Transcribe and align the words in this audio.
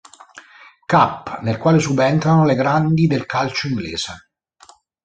Cup, 0.87 1.41
nel 1.43 1.59
quale 1.59 1.77
subentrano 1.77 2.43
le 2.43 2.55
grandi 2.55 3.05
del 3.05 3.27
calcio 3.27 3.67
inglese. 3.67 4.31